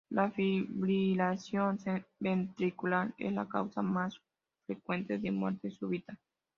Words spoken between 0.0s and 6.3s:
La fibrilación ventricular es la causa más frecuente de muerte súbita.